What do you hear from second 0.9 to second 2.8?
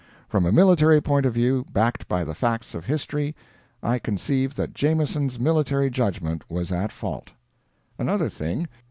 point of view, backed by the facts